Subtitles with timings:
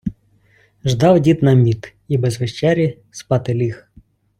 [0.85, 3.89] Ждав дід на мід і без вечері спати ліг.